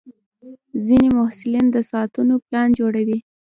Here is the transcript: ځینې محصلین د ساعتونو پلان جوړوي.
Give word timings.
ځینې 0.85 1.09
محصلین 1.17 1.65
د 1.71 1.77
ساعتونو 1.91 2.33
پلان 2.45 2.67
جوړوي. 2.79 3.17